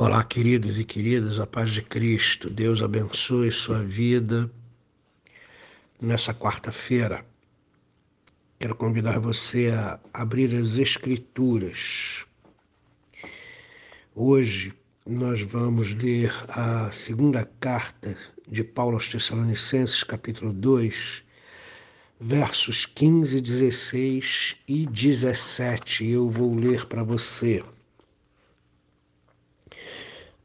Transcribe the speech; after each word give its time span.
Olá, 0.00 0.22
queridos 0.22 0.78
e 0.78 0.84
queridas, 0.84 1.40
a 1.40 1.46
paz 1.46 1.70
de 1.70 1.82
Cristo. 1.82 2.48
Deus 2.48 2.80
abençoe 2.80 3.50
sua 3.50 3.82
vida 3.82 4.48
nessa 6.00 6.32
quarta-feira. 6.32 7.26
Quero 8.60 8.76
convidar 8.76 9.18
você 9.18 9.72
a 9.76 9.98
abrir 10.14 10.54
as 10.54 10.78
Escrituras. 10.78 12.24
Hoje 14.14 14.72
nós 15.04 15.40
vamos 15.40 15.92
ler 15.94 16.32
a 16.48 16.92
segunda 16.92 17.44
carta 17.58 18.16
de 18.46 18.62
Paulo 18.62 18.94
aos 18.94 19.08
Tessalonicenses, 19.08 20.04
capítulo 20.04 20.52
2, 20.52 21.24
versos 22.20 22.86
15, 22.86 23.40
16 23.40 24.56
e 24.68 24.86
17. 24.86 26.06
Eu 26.06 26.30
vou 26.30 26.54
ler 26.54 26.86
para 26.86 27.02
você. 27.02 27.64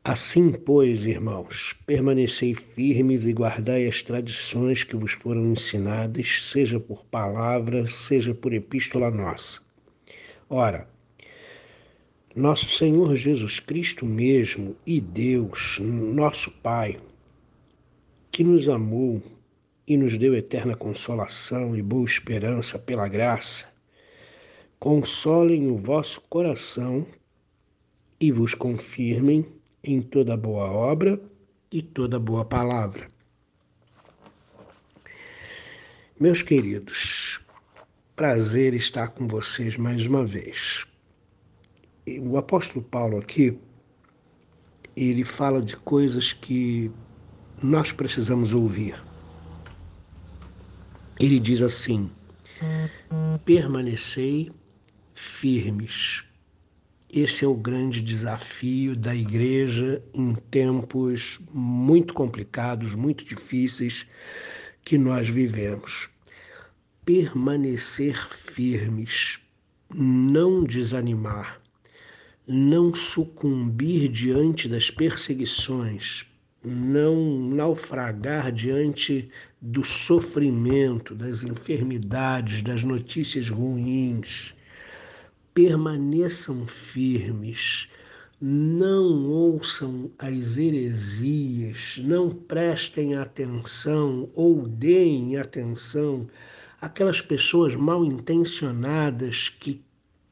Assim, 0.05 0.51
pois, 0.51 1.05
irmãos, 1.05 1.73
permanecei 1.85 2.53
firmes 2.53 3.23
e 3.23 3.31
guardai 3.31 3.87
as 3.87 4.01
tradições 4.01 4.83
que 4.83 4.97
vos 4.97 5.13
foram 5.13 5.53
ensinadas, 5.53 6.41
seja 6.41 6.77
por 6.77 7.05
palavra, 7.05 7.87
seja 7.87 8.35
por 8.35 8.51
epístola 8.51 9.09
nossa. 9.09 9.61
Ora, 10.49 10.89
nosso 12.35 12.67
Senhor 12.67 13.15
Jesus 13.15 13.61
Cristo 13.61 14.05
mesmo 14.05 14.75
e 14.85 14.99
Deus, 14.99 15.79
nosso 15.79 16.51
Pai, 16.51 16.99
que 18.29 18.43
nos 18.43 18.67
amou 18.67 19.23
e 19.87 19.95
nos 19.95 20.17
deu 20.17 20.35
eterna 20.35 20.75
consolação 20.75 21.77
e 21.77 21.81
boa 21.81 22.03
esperança 22.03 22.77
pela 22.77 23.07
graça, 23.07 23.65
consolem 24.77 25.71
o 25.71 25.77
vosso 25.77 26.19
coração 26.29 27.07
e 28.19 28.33
vos 28.33 28.53
confirmem 28.53 29.45
em 29.83 30.01
toda 30.01 30.37
boa 30.37 30.71
obra 30.71 31.19
e 31.71 31.81
toda 31.81 32.17
boa 32.17 32.45
palavra. 32.45 33.11
Meus 36.17 36.41
queridos, 36.41 37.41
prazer 38.15 38.73
estar 38.73 39.09
com 39.09 39.27
vocês 39.27 39.75
mais 39.75 40.05
uma 40.05 40.23
vez. 40.25 40.85
O 42.21 42.37
apóstolo 42.37 42.83
Paulo 42.85 43.17
aqui, 43.17 43.57
ele 44.95 45.25
fala 45.25 45.61
de 45.61 45.75
coisas 45.75 46.31
que 46.31 46.89
nós 47.61 47.91
precisamos 47.91 48.53
ouvir. 48.53 48.95
Ele 51.19 51.39
diz 51.39 51.61
assim: 51.61 52.09
permanecei 53.43 54.49
firmes 55.13 56.23
esse 57.15 57.45
é 57.45 57.47
o 57.47 57.53
grande 57.53 58.01
desafio 58.01 58.95
da 58.95 59.15
igreja 59.15 60.03
em 60.15 60.33
tempos 60.33 61.39
muito 61.53 62.11
complicados, 62.11 62.95
muito 62.95 63.23
difíceis 63.23 64.07
que 64.83 64.97
nós 64.97 65.29
vivemos. 65.29 66.09
Permanecer 67.05 68.15
firmes, 68.31 69.39
não 69.93 70.63
desanimar, 70.63 71.61
não 72.47 72.95
sucumbir 72.95 74.09
diante 74.09 74.67
das 74.67 74.89
perseguições, 74.89 76.25
não 76.65 77.47
naufragar 77.47 78.51
diante 78.51 79.29
do 79.61 79.83
sofrimento, 79.83 81.13
das 81.13 81.43
enfermidades, 81.43 82.63
das 82.63 82.83
notícias 82.83 83.49
ruins 83.49 84.55
permaneçam 85.53 86.65
firmes, 86.65 87.87
não 88.41 89.29
ouçam 89.29 90.11
as 90.17 90.57
heresias, 90.57 91.99
não 92.03 92.29
prestem 92.29 93.15
atenção 93.15 94.29
ou 94.33 94.67
deem 94.67 95.37
atenção 95.37 96.27
àquelas 96.81 97.21
pessoas 97.21 97.75
mal 97.75 98.03
intencionadas 98.03 99.49
que 99.49 99.81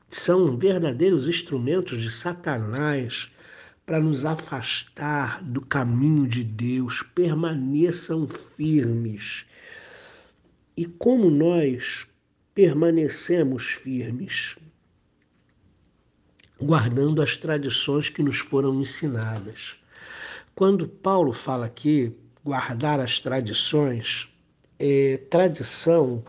são 0.09 0.57
verdadeiros 0.57 1.27
instrumentos 1.27 2.01
de 2.01 2.11
Satanás 2.11 3.31
para 3.85 3.99
nos 3.99 4.25
afastar 4.25 5.41
do 5.43 5.61
caminho 5.61 6.27
de 6.27 6.43
Deus. 6.43 7.03
Permaneçam 7.15 8.27
firmes. 8.57 9.45
E 10.75 10.85
como 10.85 11.29
nós 11.29 12.07
permanecemos 12.53 13.67
firmes? 13.67 14.55
Guardando 16.61 17.21
as 17.21 17.35
tradições 17.35 18.09
que 18.09 18.21
nos 18.21 18.37
foram 18.37 18.79
ensinadas. 18.79 19.75
Quando 20.53 20.87
Paulo 20.87 21.33
fala 21.33 21.65
aqui, 21.65 22.15
guardar 22.43 22.99
as 22.99 23.19
tradições, 23.19 24.29
é, 24.77 25.17
tradição 25.29 26.23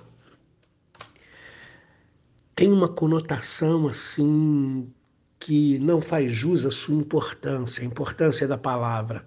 tem 2.54 2.70
uma 2.70 2.88
conotação 2.88 3.88
assim 3.88 4.92
que 5.40 5.78
não 5.80 6.00
faz 6.00 6.32
jus 6.32 6.64
à 6.64 6.70
sua 6.70 6.94
importância, 6.94 7.82
a 7.82 7.86
importância 7.86 8.46
da 8.46 8.56
palavra. 8.56 9.26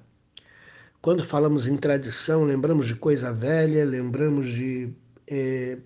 Quando 1.02 1.24
falamos 1.24 1.68
em 1.68 1.76
tradição, 1.76 2.46
lembramos 2.46 2.88
de 2.88 2.96
coisa 2.96 3.32
velha, 3.34 3.84
lembramos 3.84 4.50
de 4.50 4.94
é, 5.28 5.78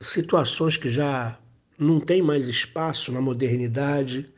situações 0.00 0.76
que 0.76 0.90
já 0.90 1.38
não 1.78 2.00
tem 2.00 2.20
mais 2.22 2.48
espaço 2.48 3.12
na 3.12 3.20
modernidade. 3.20 4.33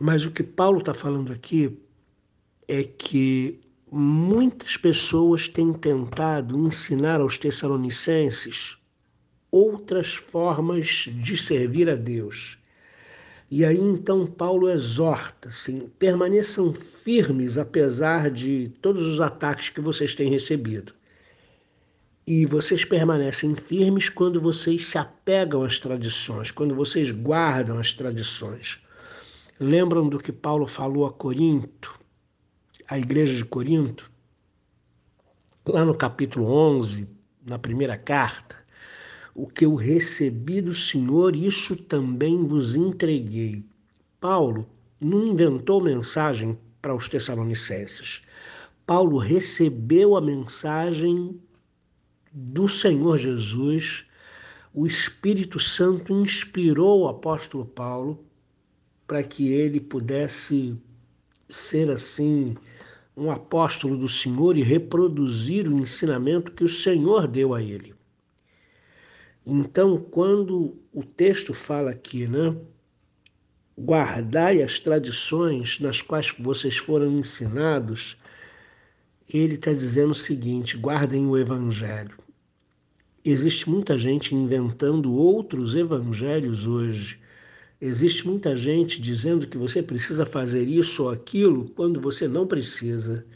Mas 0.00 0.24
o 0.24 0.30
que 0.30 0.42
Paulo 0.42 0.78
está 0.78 0.94
falando 0.94 1.32
aqui 1.32 1.78
é 2.66 2.82
que 2.84 3.60
muitas 3.90 4.76
pessoas 4.76 5.48
têm 5.48 5.72
tentado 5.72 6.58
ensinar 6.58 7.20
aos 7.20 7.36
Tessalonicenses 7.36 8.78
outras 9.50 10.14
formas 10.14 11.10
de 11.12 11.36
servir 11.36 11.90
a 11.90 11.94
Deus. 11.94 12.56
E 13.50 13.66
aí 13.66 13.78
então 13.78 14.26
Paulo 14.26 14.70
exorta, 14.70 15.50
assim, 15.50 15.90
permaneçam 15.98 16.72
firmes 16.72 17.58
apesar 17.58 18.30
de 18.30 18.72
todos 18.80 19.06
os 19.06 19.20
ataques 19.20 19.68
que 19.68 19.80
vocês 19.80 20.14
têm 20.14 20.30
recebido. 20.30 20.94
E 22.26 22.46
vocês 22.46 22.82
permanecem 22.82 23.54
firmes 23.54 24.08
quando 24.08 24.40
vocês 24.40 24.86
se 24.86 24.96
apegam 24.96 25.64
às 25.64 25.78
tradições, 25.78 26.50
quando 26.50 26.74
vocês 26.74 27.10
guardam 27.10 27.78
as 27.78 27.92
tradições. 27.92 28.80
Lembram 29.60 30.08
do 30.08 30.18
que 30.18 30.32
Paulo 30.32 30.66
falou 30.66 31.06
a 31.06 31.12
Corinto, 31.12 31.98
a 32.88 32.98
igreja 32.98 33.34
de 33.34 33.44
Corinto? 33.44 34.10
Lá 35.66 35.84
no 35.84 35.94
capítulo 35.94 36.46
11, 36.46 37.06
na 37.44 37.58
primeira 37.58 37.96
carta, 37.96 38.56
o 39.34 39.46
que 39.46 39.64
eu 39.64 39.74
recebi 39.74 40.60
do 40.60 40.74
Senhor, 40.74 41.36
isso 41.36 41.76
também 41.76 42.44
vos 42.44 42.74
entreguei. 42.74 43.62
Paulo 44.18 44.68
não 45.00 45.26
inventou 45.26 45.82
mensagem 45.82 46.58
para 46.80 46.94
os 46.94 47.08
Tessalonicenses. 47.08 48.22
Paulo 48.86 49.18
recebeu 49.18 50.16
a 50.16 50.20
mensagem 50.20 51.40
do 52.32 52.68
Senhor 52.68 53.18
Jesus. 53.18 54.06
O 54.74 54.86
Espírito 54.86 55.60
Santo 55.60 56.12
inspirou 56.12 57.02
o 57.02 57.08
apóstolo 57.08 57.64
Paulo 57.64 58.24
para 59.06 59.22
que 59.22 59.52
ele 59.52 59.80
pudesse 59.80 60.76
ser 61.48 61.90
assim 61.90 62.56
um 63.16 63.30
apóstolo 63.30 63.96
do 63.96 64.08
Senhor 64.08 64.56
e 64.56 64.62
reproduzir 64.62 65.68
o 65.68 65.78
ensinamento 65.78 66.52
que 66.52 66.64
o 66.64 66.68
Senhor 66.68 67.28
deu 67.28 67.54
a 67.54 67.62
ele. 67.62 67.94
Então, 69.44 69.98
quando 69.98 70.78
o 70.92 71.02
texto 71.02 71.52
fala 71.52 71.90
aqui, 71.90 72.26
né? 72.26 72.56
Guardai 73.78 74.62
as 74.62 74.78
tradições 74.78 75.80
nas 75.80 76.00
quais 76.00 76.30
vocês 76.38 76.76
foram 76.76 77.10
ensinados, 77.18 78.16
ele 79.28 79.54
está 79.54 79.72
dizendo 79.72 80.12
o 80.12 80.14
seguinte: 80.14 80.76
guardem 80.76 81.26
o 81.26 81.36
Evangelho. 81.36 82.16
Existe 83.24 83.68
muita 83.68 83.96
gente 83.98 84.34
inventando 84.34 85.12
outros 85.12 85.76
evangelhos 85.76 86.66
hoje 86.66 87.21
Existe 87.84 88.24
muita 88.24 88.56
gente 88.56 89.02
dizendo 89.02 89.44
que 89.44 89.58
você 89.58 89.82
precisa 89.82 90.24
fazer 90.24 90.62
isso 90.68 91.02
ou 91.02 91.10
aquilo 91.10 91.68
quando 91.70 92.00
você 92.00 92.28
não 92.28 92.46
precisa. 92.46 93.26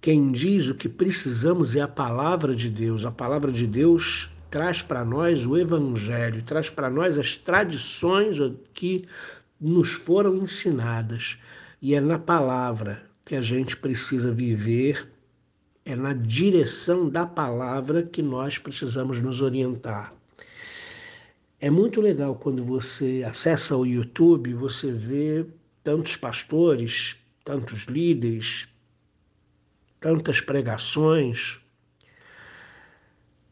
Quem 0.00 0.32
diz 0.32 0.66
o 0.66 0.74
que 0.74 0.88
precisamos 0.88 1.76
é 1.76 1.80
a 1.80 1.86
palavra 1.86 2.52
de 2.56 2.68
Deus. 2.68 3.04
A 3.04 3.12
palavra 3.12 3.52
de 3.52 3.64
Deus 3.64 4.28
traz 4.50 4.82
para 4.82 5.04
nós 5.04 5.46
o 5.46 5.56
evangelho, 5.56 6.42
traz 6.42 6.68
para 6.68 6.90
nós 6.90 7.16
as 7.16 7.36
tradições 7.36 8.38
que 8.74 9.04
nos 9.60 9.92
foram 9.92 10.34
ensinadas. 10.34 11.38
E 11.80 11.94
é 11.94 12.00
na 12.00 12.18
palavra 12.18 13.04
que 13.24 13.36
a 13.36 13.40
gente 13.40 13.76
precisa 13.76 14.32
viver, 14.32 15.08
é 15.84 15.94
na 15.94 16.12
direção 16.12 17.08
da 17.08 17.24
palavra 17.24 18.02
que 18.02 18.20
nós 18.20 18.58
precisamos 18.58 19.20
nos 19.20 19.40
orientar. 19.40 20.12
É 21.60 21.70
muito 21.70 22.00
legal 22.00 22.34
quando 22.34 22.64
você 22.64 23.24
acessa 23.26 23.76
o 23.76 23.86
YouTube, 23.86 24.52
você 24.54 24.92
vê 24.92 25.46
tantos 25.82 26.16
pastores, 26.16 27.16
tantos 27.44 27.84
líderes, 27.84 28.68
tantas 30.00 30.40
pregações. 30.40 31.58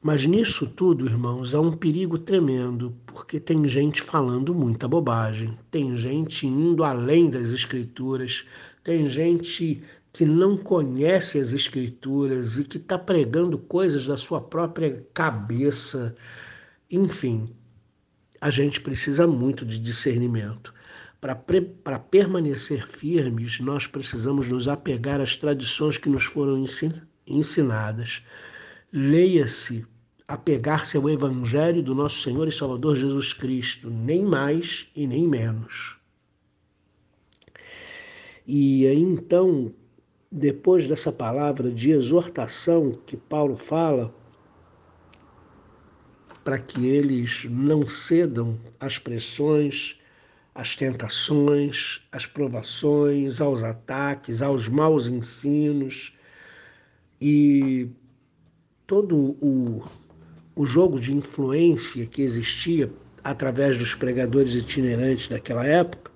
Mas 0.03 0.27
nisso 0.27 0.67
tudo, 0.67 1.07
irmãos, 1.07 1.55
há 1.55 1.61
um 1.61 1.77
perigo 1.77 2.19
tremendo, 2.19 2.93
porque 3.07 3.39
tem 3.39 3.67
gente 3.69 4.03
falando 4.03 4.53
muita 4.53 4.89
bobagem, 4.89 5.57
tem 5.71 5.97
gente 5.97 6.47
indo 6.47 6.83
além 6.83 7.31
das 7.31 7.53
Escrituras, 7.53 8.45
tem 8.83 9.07
gente 9.07 9.81
que 10.13 10.27
não 10.27 10.57
conhece 10.57 11.39
as 11.39 11.53
Escrituras 11.53 12.59
e 12.59 12.65
que 12.65 12.79
está 12.79 12.99
pregando 12.99 13.57
coisas 13.57 14.05
da 14.05 14.17
sua 14.17 14.41
própria 14.41 15.07
cabeça. 15.15 16.17
Enfim, 16.91 17.49
a 18.43 18.51
gente 18.51 18.81
precisa 18.81 19.25
muito 19.25 19.65
de 19.65 19.79
discernimento. 19.79 20.75
Para 21.21 21.99
permanecer 22.01 22.89
firmes, 22.89 23.61
nós 23.61 23.87
precisamos 23.87 24.49
nos 24.49 24.67
apegar 24.67 25.21
às 25.21 25.37
tradições 25.37 25.97
que 25.97 26.09
nos 26.09 26.25
foram 26.25 26.67
ensinadas. 27.25 28.25
Leia-se, 28.93 29.87
apegar-se 30.27 30.97
ao 30.97 31.09
Evangelho 31.09 31.85
do 31.85 31.95
nosso 31.95 32.21
Senhor 32.21 32.49
e 32.49 32.53
Salvador 32.53 32.97
Jesus 32.97 33.33
Cristo, 33.33 33.89
nem 33.89 34.25
mais 34.25 34.89
e 34.97 35.07
nem 35.07 35.29
menos. 35.29 35.97
E 38.45 38.87
então, 38.87 39.73
depois 40.33 40.89
dessa 40.89 41.13
palavra 41.13 41.71
de 41.71 41.93
exortação 41.93 42.91
que 43.07 43.17
Paulo 43.17 43.57
fala, 43.57 44.13
para 46.45 46.59
que 46.59 46.87
eles 46.87 47.47
não 47.49 47.87
cedam 47.87 48.59
às 48.81 48.99
pressões, 48.99 49.99
às 50.55 50.77
tentações, 50.77 52.03
às 52.11 52.27
provações, 52.27 53.41
aos 53.41 53.63
ataques, 53.63 54.43
aos 54.43 54.69
maus 54.69 55.07
ensinos 55.07 56.13
e 57.21 57.89
todo 58.87 59.37
o, 59.41 59.83
o 60.55 60.67
jogo 60.67 61.01
de 61.01 61.15
influência 61.15 62.05
que 62.07 62.23
existia 62.23 62.93
através 63.23 63.79
dos 63.79 63.95
pregadores 63.95 64.55
itinerantes 64.55 65.29
daquela 65.29 65.65
época, 65.65 66.11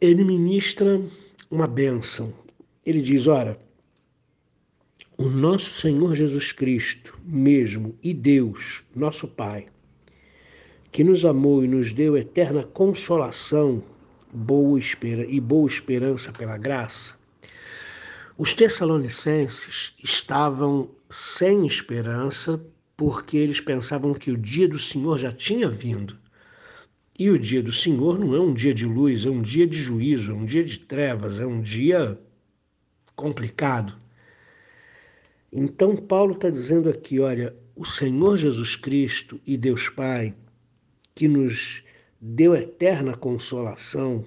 ele 0.00 0.24
ministra 0.24 1.00
uma 1.48 1.68
bênção. 1.68 2.32
Ele 2.84 3.00
diz: 3.00 3.28
Ora, 3.28 3.56
o 5.22 5.30
nosso 5.30 5.70
Senhor 5.70 6.16
Jesus 6.16 6.50
Cristo 6.50 7.16
mesmo 7.24 7.96
e 8.02 8.12
Deus, 8.12 8.82
nosso 8.92 9.28
Pai, 9.28 9.66
que 10.90 11.04
nos 11.04 11.24
amou 11.24 11.64
e 11.64 11.68
nos 11.68 11.92
deu 11.92 12.16
eterna 12.16 12.64
consolação 12.64 13.84
boa 14.32 14.76
espera, 14.80 15.24
e 15.24 15.38
boa 15.38 15.68
esperança 15.68 16.32
pela 16.32 16.58
graça, 16.58 17.14
os 18.36 18.52
Tessalonicenses 18.52 19.94
estavam 20.02 20.90
sem 21.08 21.68
esperança 21.68 22.60
porque 22.96 23.36
eles 23.36 23.60
pensavam 23.60 24.14
que 24.14 24.32
o 24.32 24.36
dia 24.36 24.66
do 24.66 24.78
Senhor 24.78 25.18
já 25.18 25.30
tinha 25.30 25.68
vindo. 25.68 26.18
E 27.16 27.30
o 27.30 27.38
dia 27.38 27.62
do 27.62 27.72
Senhor 27.72 28.18
não 28.18 28.34
é 28.34 28.40
um 28.40 28.52
dia 28.52 28.74
de 28.74 28.86
luz, 28.86 29.24
é 29.24 29.30
um 29.30 29.40
dia 29.40 29.68
de 29.68 29.78
juízo, 29.78 30.32
é 30.32 30.34
um 30.34 30.44
dia 30.44 30.64
de 30.64 30.80
trevas, 30.80 31.38
é 31.38 31.46
um 31.46 31.62
dia 31.62 32.18
complicado. 33.14 34.02
Então, 35.54 35.94
Paulo 35.94 36.32
está 36.32 36.48
dizendo 36.48 36.88
aqui: 36.88 37.20
olha, 37.20 37.54
o 37.76 37.84
Senhor 37.84 38.38
Jesus 38.38 38.74
Cristo 38.74 39.38
e 39.46 39.54
Deus 39.58 39.86
Pai, 39.90 40.34
que 41.14 41.28
nos 41.28 41.84
deu 42.18 42.54
eterna 42.54 43.14
consolação, 43.14 44.24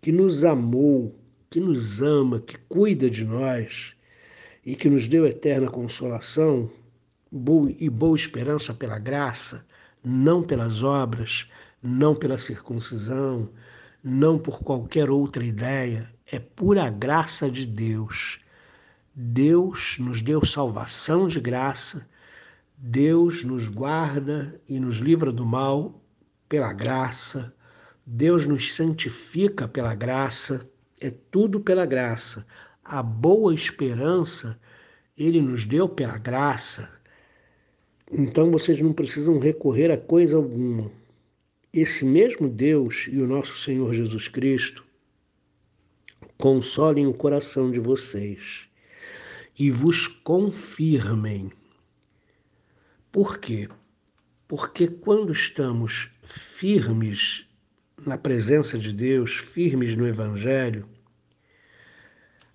que 0.00 0.12
nos 0.12 0.44
amou, 0.44 1.18
que 1.50 1.58
nos 1.58 2.00
ama, 2.00 2.38
que 2.38 2.56
cuida 2.68 3.10
de 3.10 3.24
nós 3.24 3.92
e 4.64 4.76
que 4.76 4.88
nos 4.88 5.08
deu 5.08 5.26
eterna 5.26 5.68
consolação 5.68 6.70
e 7.78 7.90
boa 7.90 8.14
esperança 8.14 8.72
pela 8.72 9.00
graça, 9.00 9.66
não 10.04 10.44
pelas 10.44 10.84
obras, 10.84 11.50
não 11.82 12.14
pela 12.14 12.38
circuncisão, 12.38 13.50
não 14.02 14.38
por 14.38 14.60
qualquer 14.60 15.10
outra 15.10 15.44
ideia, 15.44 16.08
é 16.30 16.38
pura 16.38 16.88
graça 16.88 17.50
de 17.50 17.66
Deus 17.66 18.40
Deus 19.22 19.98
nos 19.98 20.22
deu 20.22 20.42
salvação 20.46 21.28
de 21.28 21.38
graça, 21.38 22.08
Deus 22.74 23.44
nos 23.44 23.68
guarda 23.68 24.58
e 24.66 24.80
nos 24.80 24.96
livra 24.96 25.30
do 25.30 25.44
mal 25.44 26.02
pela 26.48 26.72
graça, 26.72 27.54
Deus 28.06 28.46
nos 28.46 28.72
santifica 28.72 29.68
pela 29.68 29.94
graça, 29.94 30.66
é 30.98 31.10
tudo 31.10 31.60
pela 31.60 31.84
graça. 31.84 32.46
A 32.82 33.02
boa 33.02 33.52
esperança 33.52 34.58
Ele 35.18 35.42
nos 35.42 35.66
deu 35.66 35.86
pela 35.86 36.16
graça. 36.16 36.90
Então 38.10 38.50
vocês 38.50 38.80
não 38.80 38.94
precisam 38.94 39.38
recorrer 39.38 39.90
a 39.90 39.98
coisa 39.98 40.38
alguma. 40.38 40.90
Esse 41.70 42.06
mesmo 42.06 42.48
Deus 42.48 43.06
e 43.12 43.18
o 43.18 43.26
nosso 43.26 43.54
Senhor 43.58 43.92
Jesus 43.92 44.28
Cristo 44.28 44.82
consolem 46.38 47.06
o 47.06 47.12
coração 47.12 47.70
de 47.70 47.78
vocês 47.78 48.69
e 49.58 49.70
vos 49.70 50.06
confirmem. 50.06 51.52
Por 53.12 53.38
quê? 53.38 53.68
Porque 54.46 54.88
quando 54.88 55.32
estamos 55.32 56.10
firmes 56.22 57.46
na 58.06 58.16
presença 58.16 58.78
de 58.78 58.92
Deus, 58.92 59.32
firmes 59.32 59.96
no 59.96 60.06
Evangelho, 60.06 60.88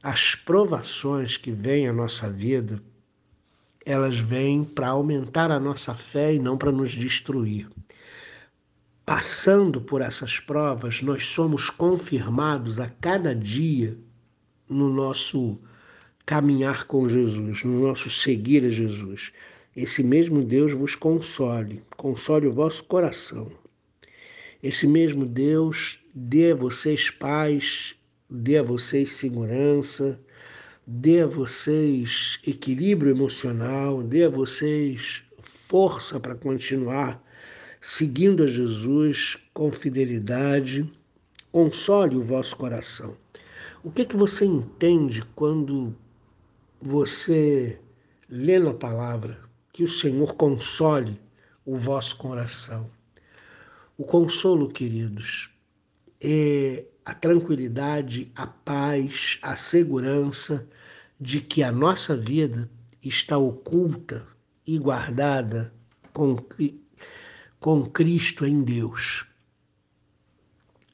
as 0.01 0.36
provações 0.36 1.38
que 1.38 1.51
vêm 1.51 1.88
à 1.88 1.94
nossa 1.94 2.30
vida, 2.30 2.81
elas 3.86 4.18
vêm 4.18 4.63
para 4.63 4.89
aumentar 4.89 5.51
a 5.51 5.59
nossa 5.59 5.94
fé 5.95 6.33
e 6.33 6.39
não 6.39 6.57
para 6.57 6.71
nos 6.71 6.92
destruir. 6.92 7.69
Passando 9.06 9.80
por 9.80 10.01
essas 10.01 10.39
provas, 10.39 11.01
nós 11.01 11.25
somos 11.27 11.69
confirmados 11.69 12.80
a 12.80 12.89
cada 12.89 13.36
dia 13.36 13.97
no 14.68 14.92
nosso 14.92 15.59
caminhar 16.25 16.88
com 16.88 17.07
Jesus, 17.07 17.63
no 17.63 17.88
nosso 17.88 18.10
seguir 18.10 18.66
a 18.66 18.69
Jesus. 18.69 19.31
Esse 19.75 20.01
mesmo 20.01 20.44
Deus 20.44 20.74
vos 20.74 20.95
console, 20.95 21.83
console 21.95 22.48
o 22.48 22.54
vosso 22.54 22.83
coração. 22.86 23.51
Esse 24.63 24.88
mesmo 24.88 25.25
Deus 25.25 26.00
dê 26.13 26.51
a 26.51 26.56
vocês 26.56 27.09
paz, 27.09 27.95
dê 28.30 28.57
a 28.57 28.64
vocês 28.64 29.14
segurança, 29.14 30.19
dê 30.88 31.21
a 31.21 31.28
vocês 31.28 32.40
equilíbrio 32.47 33.11
emocional, 33.11 34.02
dê 34.02 34.23
a 34.23 34.30
vocês 34.30 35.21
força 35.68 36.19
para 36.19 36.35
continuar 36.35 37.23
seguindo 37.81 38.44
a 38.44 38.47
Jesus 38.47 39.38
com 39.54 39.71
fidelidade. 39.71 40.92
Console 41.52 42.16
o 42.16 42.23
vosso 42.23 42.56
coração. 42.57 43.16
O 43.83 43.92
que 43.92 44.02
é 44.02 44.06
que 44.06 44.18
você 44.18 44.45
entende 44.45 45.21
quando 45.35 45.95
você 46.85 47.80
lê 48.30 48.59
na 48.59 48.71
palavra, 48.71 49.39
que 49.73 49.83
o 49.83 49.89
Senhor 49.89 50.35
console 50.35 51.19
o 51.65 51.77
vosso 51.77 52.15
coração. 52.15 52.92
O 53.97 54.04
consolo, 54.04 54.69
queridos, 54.69 55.49
é 56.21 56.85
a 57.04 57.15
tranquilidade, 57.15 58.31
a 58.35 58.45
paz, 58.45 59.39
a 59.42 59.56
segurança 59.56 60.69
de 61.19 61.42
que 61.42 61.63
a 61.63 61.71
nossa 61.71 62.15
vida 62.15 62.69
está 63.01 63.35
oculta 63.35 64.27
e 64.68 64.77
guardada 64.77 65.73
com, 66.13 66.37
com 67.59 67.89
Cristo 67.89 68.45
em 68.45 68.63
Deus. 68.63 69.25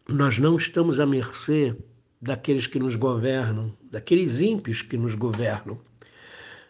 Nós 0.07 0.39
não 0.39 0.55
estamos 0.55 1.01
à 1.01 1.05
mercê 1.05 1.75
daqueles 2.21 2.67
que 2.67 2.77
nos 2.77 2.95
governam, 2.95 3.75
daqueles 3.89 4.41
ímpios 4.41 4.81
que 4.81 4.95
nos 4.95 5.15
governam. 5.15 5.79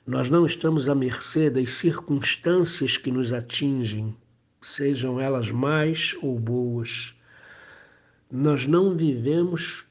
Nós 0.07 0.29
não 0.29 0.45
estamos 0.45 0.87
à 0.87 0.95
mercê 0.95 1.49
das 1.49 1.71
circunstâncias 1.71 2.97
que 2.97 3.11
nos 3.11 3.33
atingem, 3.33 4.15
sejam 4.61 5.19
elas 5.19 5.51
mais 5.51 6.15
ou 6.21 6.39
boas. 6.39 7.13
Nós 8.31 8.65
não 8.65 8.95
vivemos 8.95 9.85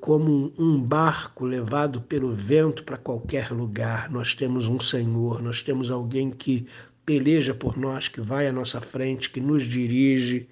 como 0.00 0.52
um 0.58 0.80
barco 0.80 1.44
levado 1.44 2.00
pelo 2.00 2.34
vento 2.34 2.84
para 2.84 2.96
qualquer 2.96 3.50
lugar. 3.50 4.10
Nós 4.10 4.34
temos 4.34 4.66
um 4.66 4.80
Senhor, 4.80 5.42
nós 5.42 5.62
temos 5.62 5.90
alguém 5.90 6.30
que 6.30 6.66
peleja 7.04 7.52
por 7.52 7.76
nós, 7.76 8.08
que 8.08 8.20
vai 8.20 8.46
à 8.46 8.52
nossa 8.52 8.80
frente, 8.80 9.28
que 9.28 9.40
nos 9.40 9.64
dirige. 9.64 10.48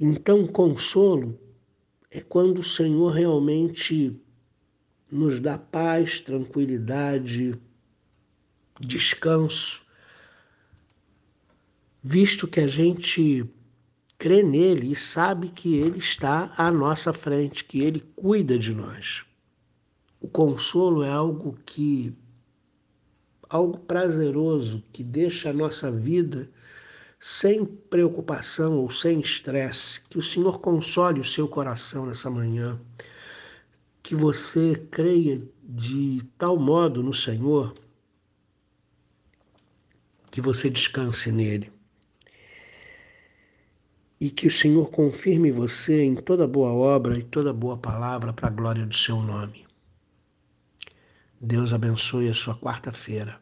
Então, 0.00 0.46
consolo 0.46 1.36
é 2.14 2.20
quando 2.20 2.58
o 2.58 2.64
Senhor 2.64 3.08
realmente 3.10 4.14
nos 5.10 5.40
dá 5.40 5.56
paz, 5.56 6.20
tranquilidade, 6.20 7.58
descanso, 8.78 9.82
visto 12.02 12.46
que 12.46 12.60
a 12.60 12.66
gente 12.66 13.48
crê 14.18 14.42
nele 14.42 14.92
e 14.92 14.96
sabe 14.96 15.48
que 15.48 15.74
ele 15.74 15.98
está 15.98 16.52
à 16.56 16.70
nossa 16.70 17.14
frente, 17.14 17.64
que 17.64 17.80
ele 17.80 18.00
cuida 18.14 18.58
de 18.58 18.74
nós. 18.74 19.24
O 20.20 20.28
consolo 20.28 21.02
é 21.02 21.10
algo 21.10 21.58
que 21.64 22.14
algo 23.48 23.78
prazeroso 23.78 24.82
que 24.92 25.02
deixa 25.02 25.50
a 25.50 25.52
nossa 25.52 25.90
vida 25.90 26.48
sem 27.22 27.64
preocupação 27.64 28.78
ou 28.78 28.90
sem 28.90 29.20
estresse. 29.20 30.00
Que 30.10 30.18
o 30.18 30.22
Senhor 30.22 30.58
console 30.58 31.20
o 31.20 31.24
seu 31.24 31.46
coração 31.46 32.04
nessa 32.04 32.28
manhã. 32.28 32.80
Que 34.02 34.16
você 34.16 34.74
creia 34.90 35.40
de 35.62 36.18
tal 36.36 36.58
modo 36.58 37.00
no 37.00 37.14
Senhor 37.14 37.72
que 40.32 40.40
você 40.40 40.68
descanse 40.68 41.30
nele. 41.30 41.70
E 44.20 44.28
que 44.28 44.48
o 44.48 44.50
Senhor 44.50 44.90
confirme 44.90 45.52
você 45.52 46.02
em 46.02 46.16
toda 46.16 46.44
boa 46.48 46.72
obra 46.72 47.16
e 47.16 47.22
toda 47.22 47.52
boa 47.52 47.76
palavra 47.76 48.32
para 48.32 48.48
a 48.48 48.50
glória 48.52 48.84
do 48.84 48.96
seu 48.96 49.22
nome. 49.22 49.64
Deus 51.40 51.72
abençoe 51.72 52.28
a 52.28 52.34
sua 52.34 52.58
quarta-feira. 52.58 53.41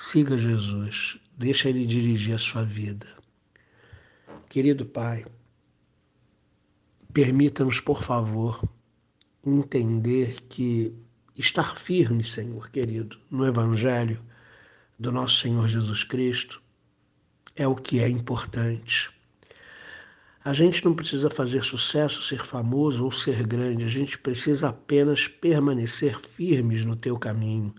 Siga 0.00 0.38
Jesus, 0.38 1.18
deixa 1.36 1.68
Ele 1.68 1.84
dirigir 1.84 2.32
a 2.32 2.38
sua 2.38 2.62
vida. 2.62 3.08
Querido 4.48 4.86
Pai, 4.86 5.26
permita-nos, 7.12 7.80
por 7.80 8.04
favor, 8.04 8.62
entender 9.44 10.40
que 10.42 10.94
estar 11.36 11.76
firme, 11.80 12.22
Senhor 12.22 12.70
querido, 12.70 13.18
no 13.28 13.44
Evangelho 13.44 14.22
do 14.96 15.10
nosso 15.10 15.40
Senhor 15.40 15.66
Jesus 15.66 16.04
Cristo 16.04 16.62
é 17.56 17.66
o 17.66 17.74
que 17.74 17.98
é 17.98 18.08
importante. 18.08 19.10
A 20.44 20.52
gente 20.52 20.84
não 20.84 20.94
precisa 20.94 21.28
fazer 21.28 21.64
sucesso, 21.64 22.22
ser 22.22 22.46
famoso 22.46 23.04
ou 23.04 23.10
ser 23.10 23.44
grande, 23.44 23.82
a 23.82 23.88
gente 23.88 24.16
precisa 24.16 24.68
apenas 24.68 25.26
permanecer 25.26 26.20
firmes 26.20 26.84
no 26.84 26.94
teu 26.94 27.18
caminho, 27.18 27.74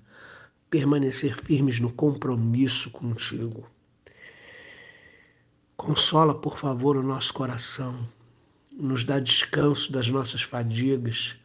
permanecer 0.69 1.35
firmes 1.35 1.79
no 1.79 1.91
compromisso 1.91 2.91
contigo. 2.91 3.67
Consola, 5.75 6.35
por 6.35 6.59
favor, 6.59 6.97
o 6.97 7.03
nosso 7.03 7.33
coração, 7.33 8.07
nos 8.71 9.03
dá 9.03 9.19
descanso 9.19 9.91
das 9.91 10.09
nossas 10.09 10.41
fadigas, 10.41 11.35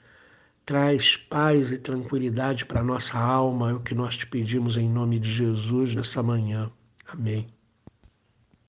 traz 0.67 1.17
paz 1.17 1.73
e 1.73 1.79
tranquilidade 1.79 2.65
para 2.65 2.81
a 2.81 2.85
nossa 2.85 3.19
alma, 3.19 3.71
é 3.71 3.75
o 3.75 3.81
que 3.81 3.95
nós 3.95 4.17
te 4.17 4.27
pedimos 4.27 4.77
em 4.77 4.89
nome 4.89 5.19
de 5.19 5.33
Jesus 5.33 5.95
nessa 5.95 6.23
manhã. 6.23 6.71
Amém. 7.07 7.54